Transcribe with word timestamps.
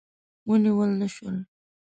ونیول 0.47 0.91
نه 1.01 1.07
شول. 1.13 1.37